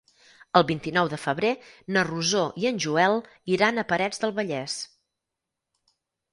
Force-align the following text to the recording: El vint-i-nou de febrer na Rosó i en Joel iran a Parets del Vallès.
El 0.61 0.63
vint-i-nou 0.69 1.09
de 1.11 1.19
febrer 1.25 1.51
na 1.97 2.05
Rosó 2.09 2.41
i 2.63 2.67
en 2.71 2.81
Joel 2.87 3.21
iran 3.59 3.79
a 3.79 3.87
Parets 3.95 4.25
del 4.27 4.37
Vallès. 4.43 4.83